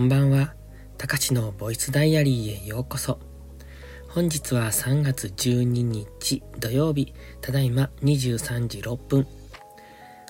[0.00, 0.54] こんばんは。
[0.96, 3.18] たかしのボイスダイアリーへようこそ。
[4.08, 7.12] 本日は3月12日土曜日、
[7.42, 9.26] ただいま23時6分。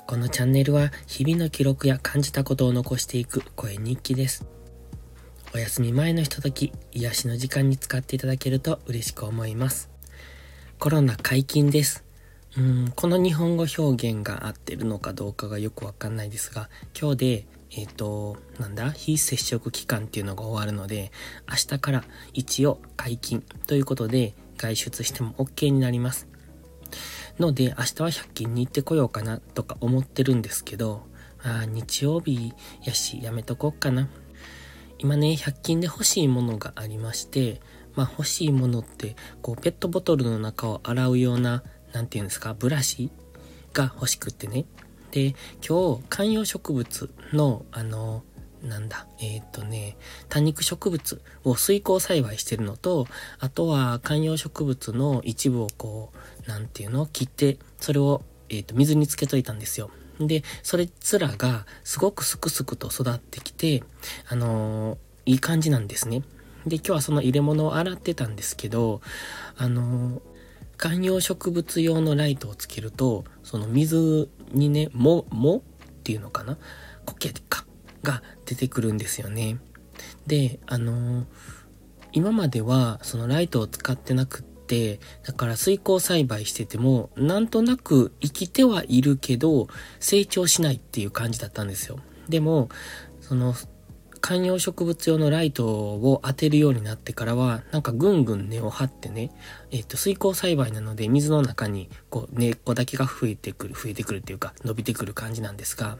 [0.09, 4.45] このチャンネルは日々の記録や感じたことを残していく声日記です。
[5.55, 9.89] お休み前のひととき、癒しの時間に使っていただけると嬉しく思います。
[10.81, 12.03] コロナ解禁です。
[12.59, 16.69] うん、この日本語表現が合ってるのかどうかがよくわかんないですが、
[17.01, 21.13] 今日で、えっ、ー、と、なんだ、非接触期間っていうのが終わるので、
[21.49, 26.29] 明日から一応解禁ということで、外出しても OK になります。
[27.39, 31.07] ので、明日は100均に行ってこようかなとか思ってるんですけど、
[31.43, 32.53] あ日曜日
[32.85, 34.09] やし、やめとこうかな。
[34.99, 37.61] 今ね、100均で欲しいものがありまして、
[37.95, 43.11] まあ欲しいものって、こう、ペットボトルの中を洗うようななんて言うんですか、ブラシ
[43.73, 44.65] が欲しくってね。
[45.11, 45.35] で、
[45.67, 48.23] 今日、観葉植物の、あの、
[48.63, 49.97] なんだ、えー、っとね、
[50.29, 53.07] 多肉植物を水耕栽培してるのと、
[53.39, 56.13] あとは観葉植物の一部をこ
[56.47, 59.91] う、なんていうの切って、それを、えー、っと、水につけといたんですよ。
[60.21, 63.83] で、それつらがすごくすくすくと育ってきて、
[64.29, 66.23] あのー、いい感じなんですね。
[66.67, 69.01] で、今日はその入れ物を洗ってたんですけど、
[69.57, 70.21] あの
[70.77, 75.61] 観葉植物用のライトをつけると、その水にね、も、もっ
[76.03, 76.59] ていうのかな？
[77.07, 77.65] コケか、
[78.03, 79.59] が出てくるんですよね。
[80.27, 81.25] で、あのー、
[82.13, 91.99] 今まではそのライトを使ってなくって、だから水耕栽培してても、なんとなく生きてはいるけど、成長しないっていう感じだったんですよ。
[92.29, 92.69] でも、
[93.21, 93.55] その
[94.21, 99.31] 観葉植物用のライトを当てるようになってからは、なんかぐんぐん根を張ってね、
[99.71, 105.99] えっ、ー、と、水耕栽培なので水の中にこう根っこだけが増えてくる、増えてくるっていうか伸びてくる感じなんですが、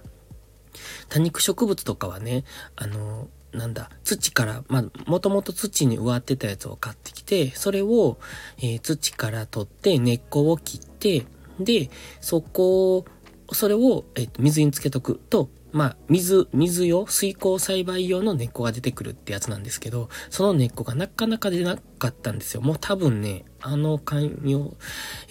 [1.09, 2.45] 多肉植物とかはね、
[2.77, 8.19] あの、なんだ、土から、まあ、もともと土に植わってたやつを買ってきて、それを、
[8.59, 11.27] えー、土から取って根っこを切って、
[11.59, 13.05] で、そこを
[13.53, 22.63] それを、えー、と水につけとくと、まあ、水、水用、水耕栽培用の根っこが出てくるってやつなんですけど、その根っこがなかなか出なかったんですよ。
[22.63, 24.75] もう多分ね、あの観葉、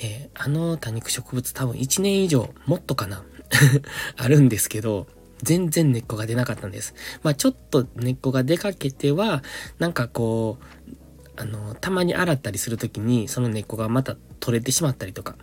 [0.01, 3.23] えー、あの多肉植物多分1年以上、もっとかな
[4.17, 5.07] あるんですけど、
[5.41, 6.93] 全然根っこが出なかったんです。
[7.23, 9.43] まあちょっと根っこが出かけては、
[9.77, 10.57] なんかこ
[10.87, 10.93] う、
[11.35, 15.35] あの、たまに洗ったりするときに、その根っこがまた取れてしまったりとか、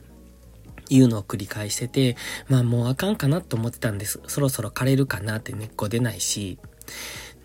[0.89, 2.17] いうのを繰り返してて、
[2.49, 4.21] まあもうあかんかなと思ってたんです。
[4.27, 6.59] そろそろ枯れるかなって根っこ出ないし。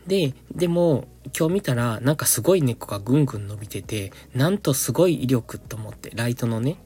[0.07, 1.07] で、でも
[1.37, 6.77] 今日見たらなんかすごい根っこがぐんぐん伸びてて、なんとすごい威力と思って、ライトのね。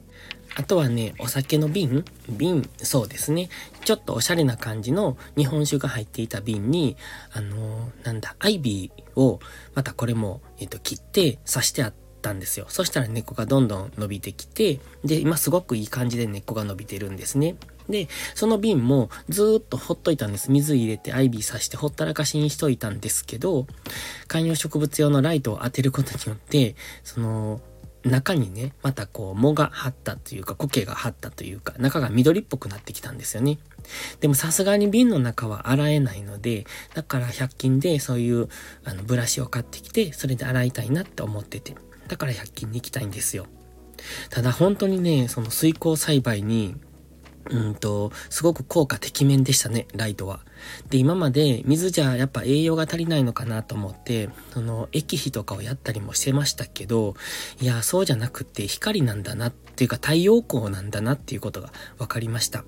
[0.58, 3.50] あとはね、お酒の瓶瓶、そうですね。
[3.84, 6.96] ちょっとおしゃれな感じの日本酒が入っていた瓶に、
[7.32, 9.40] あのー、なんだ、アイビーを、
[9.74, 12.66] またこれも、えっ、と、切って刺してあって、ったんですよ。
[12.68, 17.56] そしたら根っこがどんどん伸びてきて、で、今すごくいい感じで根っこが伸びてるんですね。
[17.88, 20.50] で、その瓶もずっとほっといたんです。
[20.50, 23.66] 水入れてアイビー刺してほったらかしにしといたんですけど、
[24.26, 27.60] 観葉植物用のライトを当てることによって、その、
[28.04, 33.58] 中にね、またこう、藻が張ったというか、苔が張ったというか、中が緑っぽくなってきたんですよね。
[34.20, 38.48] でもさすがに瓶の中は洗えないので、だから100均でそういう、
[38.84, 41.74] あの、ブラシを買ってきて、それで洗いたいなって思ってて。
[42.08, 43.46] だから100均に行きたいんですよ。
[44.30, 46.76] ただ本当にね、その水耕栽培に、
[47.50, 50.40] うんと、すごく効果てきめんでしたね、ライトは。
[50.90, 57.14] で、今まで水じゃやっぱ栄養が足りないのかなと思って、その液肥とかをやったりもしてましたけど、
[57.60, 62.64] いや、そうじゃなくて光なんだなっていうか太陽光なんだなっていうことが分かりました。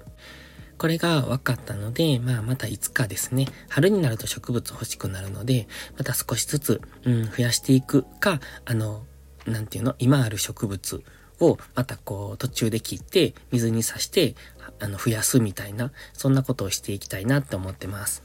[0.78, 5.66] これが分かったので、まあまたいつかですね、春になると植物欲しくなるので、
[5.96, 9.04] また少しずつ、うん、増やしていくか、あの、
[9.48, 11.02] なんていうの、今ある植物
[11.40, 14.34] をまたこう途中で切って水に刺して
[14.80, 18.22] あの増やすみたいな、そんなことをしていきたいなって思ってます。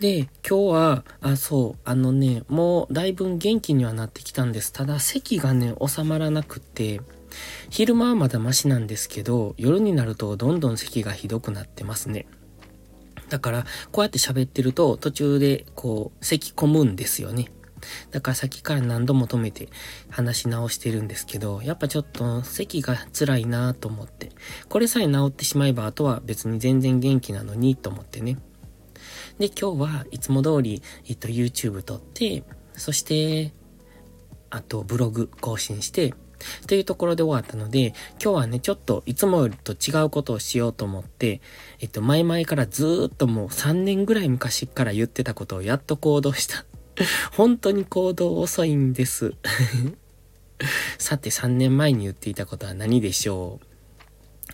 [0.00, 4.72] で、今日は、あ、そう、あのね、もうだいぶ元気にはなってきたんです。
[4.72, 7.00] ただ咳がね、収まらなくて、
[7.70, 12.26] 昼間はまだマシなんですけど、夜になるとどんどん咳がひどくなってますね。
[13.28, 17.50] だから、こうやって喋ってると途中でこう、咳込むんですよね。
[18.10, 19.68] だからさっきから何度も止めて
[20.10, 24.30] 話し直してるんですけど、やっぱちょっと咳が辛いなと思って、
[24.68, 28.38] これさえ治ってしまえばあとは別に全然元気なのにと思ってね。
[29.38, 32.44] で、今日はいつも通り、えっと、YouTube 撮って、
[32.74, 33.52] そして、
[34.50, 36.14] あとブログ更新して、
[36.66, 41.40] というところで終わったので、今日はね、ちょっといつもよりと違うことをしようと思って、
[41.80, 46.64] えっと、前々からずーっともう3年ぐらい昔から言ってたことをやっと行動した。
[47.32, 49.34] 本当に行動遅いんです。
[50.98, 53.66] さて3年前に言っていたことは何でしょう？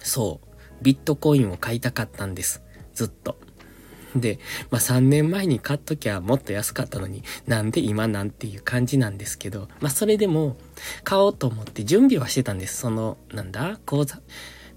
[0.03, 0.47] そう。
[0.83, 2.63] ビットコインを買いたかったんです。
[2.95, 3.37] ずっと。
[4.17, 4.39] で、
[4.71, 10.57] まあ3年前に買っときゃもっと安かったのに、なんで今なんていう感じなんですけど、まあそれでも
[11.05, 12.79] 買おうと思って準備はしてたんです。
[12.79, 13.79] その、なんだ？
[13.85, 14.21] 講座？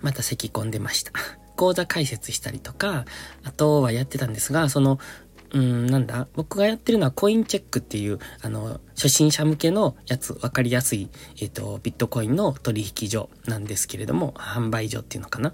[0.01, 1.13] また咳込んでました。
[1.55, 3.05] 講座解説したりとか、
[3.43, 4.99] あとはやってたんですが、その、
[5.53, 6.27] うん、なんだ？
[6.33, 11.09] 僕がやってるのはコインチェックっていう、あの、初心者向けのやつ、わかりやすい、
[11.39, 15.53] えっ、ー、と、ビットコインの取引所なんですけれども、販売所っていうのかな。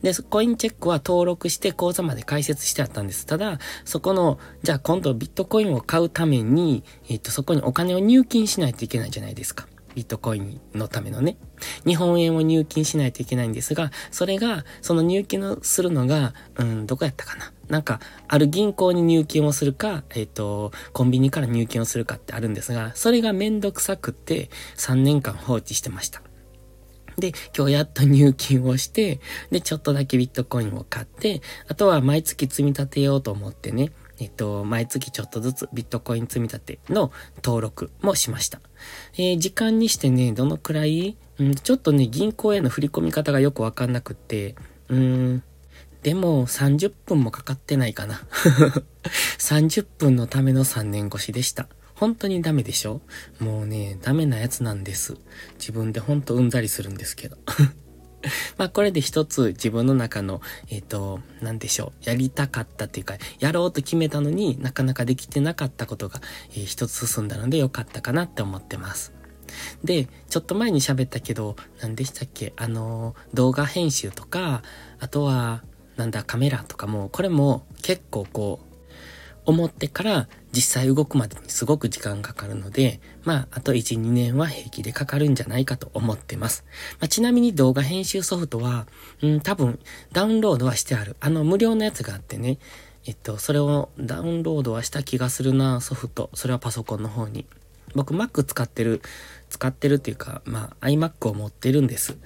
[0.00, 3.26] で、コインチェックは登録して口座まで開設してあったんです。
[3.26, 9.68] ただ、そこの、じゃあ今度ビットコインを買うために、えっ、と、そこにお金を入金しないといけないじゃないですか。
[9.94, 11.36] ビットコインのためのね。
[11.86, 17.52] 日本円を入金しないといけないんですが、それが、その入金をするのが、うん、どこやったかな。
[17.68, 26.22] なんか、ある銀行に入金をするか、えっ、ー、と、コンビニから入金をするかってあるんですが、それがめんどくさくて3年間放置してました。
[27.18, 29.20] で、今日やっと入金をして、
[29.50, 37.12] で、ちょっとだけビットコインを買って、あとは毎月積み立てようと思ってね、えっと、毎月ちょっとずつビットコイン積み立ての
[37.42, 38.60] 登録もしました。
[39.14, 44.54] えー、時間にしてね、どのくらい、うん、ちょっとね、銀行への振り込み方がよくわかんなくって、
[44.88, 44.98] うー
[45.34, 45.42] ん、
[46.02, 48.20] でも30分もかかってないかな。
[49.38, 51.68] 30分のための3年越しでした。
[51.94, 53.00] 本当にダメでしょ？
[53.38, 55.16] もうね、ダメなやつなんです。
[55.58, 57.38] 自分でほんとうんざりするんですけど。
[58.58, 62.08] まあこれで一つ自分の中の、えっ、ー、と、なんでしょう？
[62.08, 66.20] やりたかったっていうか、やろうと決めたのになかなかできてなかったことが、
[66.50, 69.12] えー、一つ進んだのでよかったかなって思ってます。
[69.84, 72.52] で、ちょっと前に喋ったけど、何でしたっけ？
[72.56, 74.62] あの、動画編集とか、
[74.98, 75.62] あとは、
[75.96, 78.66] なんだ、カメラとかも、これも結構こう、
[79.46, 86.64] 思ってから実際動くまでにすごく時間かかるので、まあ、あと1、2年は平気でかかるんじゃないかと思ってます。
[87.00, 88.86] まあ、ちなみに動画編集ソフトは、
[89.22, 89.78] うん、多分
[90.12, 91.16] ダウンロードはしてある。
[91.20, 92.58] あの無料のやつがあってね、
[93.06, 96.28] えっと、それをダウンロードはした気がするな、ソフト。
[96.34, 97.46] それはパソコンの方に。
[97.94, 99.00] 僕 Mac 使ってる、
[99.48, 102.18] 使ってるっていうか、まあ iMac を持ってるんです。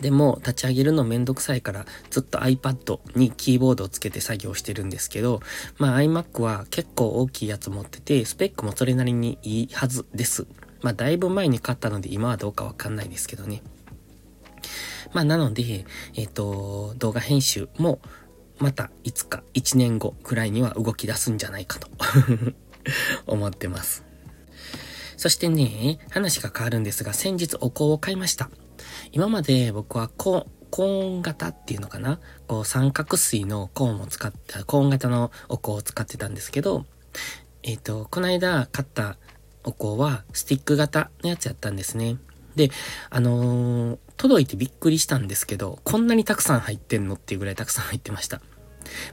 [0.00, 5.40] でも立ち上げるのめんどくさいからずっと iPad にキーボードをつけて作業してるんですけど、
[5.78, 10.46] まあ iMac は結構大きいやつ持ってて、スペックもそれなりにいいはずです。
[10.82, 13.62] まあだいぶ前に買ったので今はどうかわかんないですけどね。
[15.12, 18.00] まあなので、えっ、ー、と、動画編集も
[18.58, 21.88] またいつか1年後くらいには動き出すんじゃないかと
[23.26, 24.04] 思ってます。
[25.16, 28.50] そしてね、話が変わるんですが、先日お香を買いました。
[29.12, 32.18] 今まで僕はコーン、コーン型っていうのかな？
[32.46, 36.84] こう三角錐のコーンを使った、コーン型のお香を使ってたんですけど、
[37.62, 39.16] えっ、ー、と、この間買った
[39.64, 42.16] お香はスティック型のやつやったんですね。
[42.56, 42.70] で、
[43.10, 48.40] あのー、届いてびっくりしたんですけど、こんなにたくさん入ってんのっていうぐらいたくさん入ってました。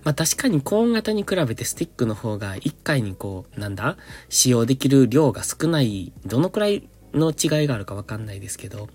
[0.04, 3.98] まあ確かにコーン型に比べてスティックの方が1回にこう、なんだ？
[4.30, 8.88] 使用できる量が少ない、どのくらいの違いがあるかわかんないですけど、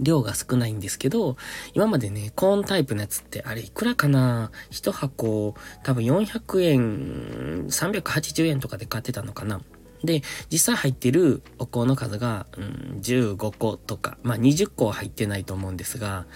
[0.00, 1.36] 量が少ないんですけど、
[1.74, 4.50] 今までね、コーンタイプのやつって、あれいくらかな？
[4.70, 9.60] 一箱、多分400円、380円とかで買ってたのかな？
[10.02, 16.26] で、実際入ってるお香の数が、うん、15個とか、まあ20個は入ってないと思うんですが、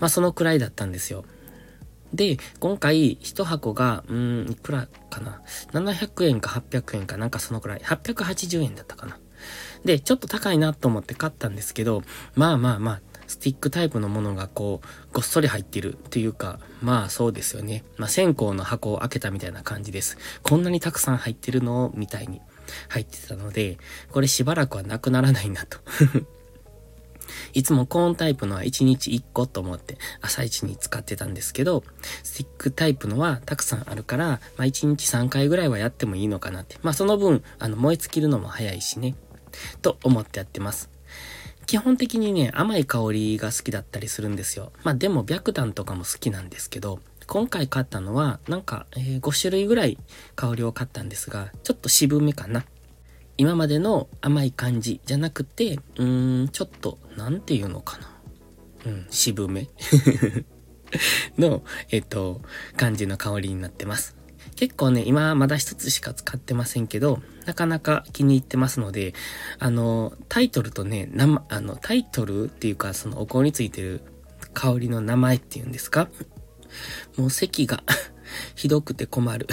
[0.00, 1.24] まあそのくらいだったんですよ。
[2.12, 5.42] で、今回一箱が、うん、いくらかな
[5.72, 7.80] ?700 円か800円かなんかそのくらい。
[7.80, 9.18] 880円だったかな。
[9.84, 12.02] で、ちょっと高いなと思って買ったんですけど、
[12.34, 17.84] まあまあまあ、スティックタイプのものがこう、ごっそり入ってるっていうか、まあそうですよね。
[17.96, 20.18] まあ線香の箱を開けたみたいな感じです。
[20.42, 22.40] こんなにたくさん入ってるのみたいに
[22.88, 23.78] 入ってたので、
[24.10, 25.78] これしばらくはなくならないなと
[27.52, 31.84] いつもコーンタイプのは1日1個と思って朝一に使ってたんですけど、
[32.22, 36.76] スティックタイプのはたくさんあるから、まあ1日3回ぐらいはやってもいいのかなって。
[36.82, 39.14] まあその分、あの燃え尽きるのも早いしね。
[39.82, 40.90] と思ってやってます。
[41.66, 44.72] 基本的にね、甘い香りが好きだったりするんですよ。
[44.82, 49.98] まあでも白檀とかも好きなんですけど、今回買ったのは、なんか、えー、5種類ぐらい
[50.36, 52.64] 香りを買ったんですが、ちょっと渋めかな。
[53.36, 58.10] 今までの甘い感じじゃなくて、うーん、ちょっと、なんていうのかな。
[58.86, 59.70] うん、渋め
[61.38, 62.42] の、えっと、
[62.76, 64.14] 感じの香りになってます。
[64.56, 69.14] 結構ね、今まだ一つしか使ってませんけど、なかなか気に入ってますので、
[69.58, 74.00] あの、タイトルとね、なま、あの、タイトルっていうか、そのお香についてる
[74.52, 76.08] 香りの名前っていうんですか？
[77.16, 77.82] もう咳が
[78.54, 79.46] ひどくて困る。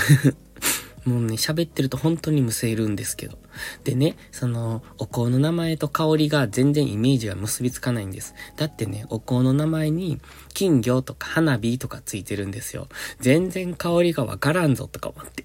[1.05, 3.37] もうね、喋ってると本当にむせるんですけど。
[3.83, 8.35] でね、その、お香の名前と香りが全然イメージが結びつかないんです。
[8.55, 10.19] だってね、お香の名前に、
[10.53, 12.87] 金魚とか花火とかついてるんですよ。
[13.19, 15.43] 全然香りがわからんぞとか思って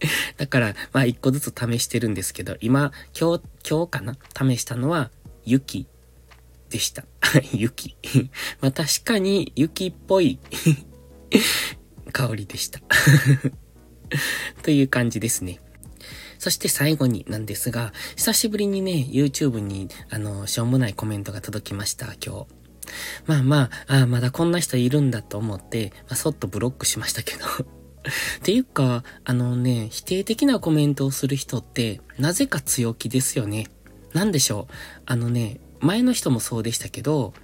[0.36, 4.16] だから、まあ一個ずつ試してるんですけど、今、今日、今日かな？
[4.36, 5.10] 試したのは、
[5.44, 5.86] 雪
[6.68, 7.04] でした。
[7.52, 7.96] 雪。
[8.60, 10.38] まあ確かに雪っぽい
[12.12, 12.80] 香りでした
[14.62, 15.60] という感じですね。
[16.38, 22.60] そして最後になんですが、久しぶりにね、YouTube に、あの、しょうもないコメントが届きました、今日。
[23.26, 27.44] まあまあ、ああ、まだこんな人いるんだと思って、まあ、そっとブロックしましたけど
[28.40, 33.66] っていうか、あのね、否定的なコメントをする人って、なぜか強気ですよね。
[34.14, 34.74] なんでしょう。
[35.06, 37.34] あのね、前の人もそうでしたけど、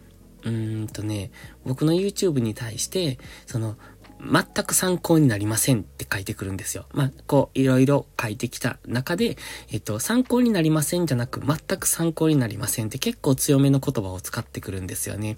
[0.45, 1.31] うーんとね、
[1.65, 3.77] 僕の YouTube に対して、その、
[4.21, 6.87] 全く参考になりませんって書いてくるんですよ。
[6.93, 9.37] まあ、こう、いろいろ書いてきた中で、
[9.71, 15.37] えっと、参考になりませんじゃなく、全く参考になりませんって結構強めの言葉を使ってくるんですよね。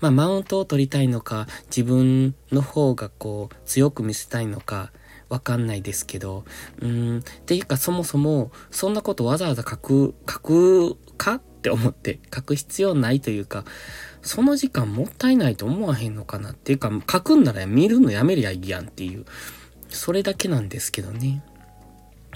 [0.00, 4.92] まあ、マウントを取りたいのか、自分の方がこう、強く見せたいのか、
[5.28, 6.44] わかんないですけど、
[6.80, 11.34] うん、っていうかそもそも、そんなことわざわざ書く、書くか？
[11.34, 13.64] って思って書く必要ないというか、
[14.26, 19.24] その時間もったいないと思わへんのかなっていうか、書くんなら見るのやめりゃいいやんっていう、
[19.88, 21.42] それだけなんですけどね。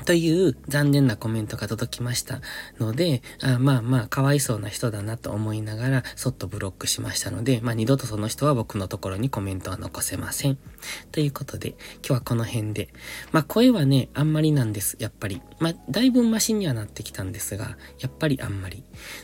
[0.05, 2.41] という残念なコメントが届きました
[2.79, 10.59] ので、あまあまあ、かわいそうな人だなと思いながら、そっとブロックしましたので、まあ二度とその人は僕のところにコメントは残せません。
[11.13, 12.89] ということで、今日はこの辺で。
[13.33, 15.43] まあ声はね、あんまりなんです、やっぱり。
[15.59, 18.83] まあ、だいぶマシにはなってきたんですが、やっぱりあんまり。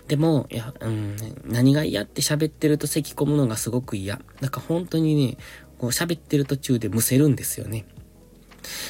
[0.09, 4.21] でも、いや、うん、何が嫌って喋ってると咳込むのがすごく嫌。
[4.40, 5.37] なんか本当にね、
[5.78, 7.85] こう喋ってる途中でむせるんですよね。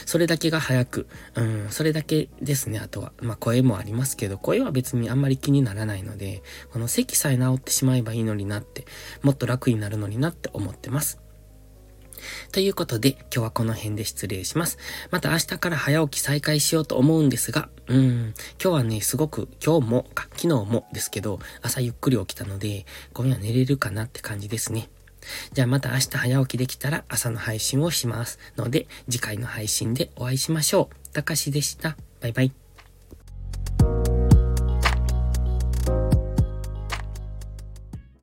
[0.04, 3.12] それだけが早く、うん、それだけですね、あとは。
[3.21, 6.42] まあ、声もありますけど、声は別にあんまり気にならないので、
[6.73, 8.87] この咳さえ治ってしまえばいいのになって、
[9.23, 11.21] もっと楽になるのになって思ってます。
[12.52, 14.78] ということで、今日はこの辺で失礼します。
[15.11, 24.88] また明日から早起き再開しようと思うんですが、うん、今日はね、すごく、今日も、か、昨日もですけど、朝ゆっくり起きたので、今夜寝れるかなって感じですね。
[25.52, 31.09] じゃあまた明日早起きできたら朝の配信をしますので、次回の配信でお会いしましょう。
[31.12, 31.97] たかしでした。
[32.21, 32.65] バイバイ。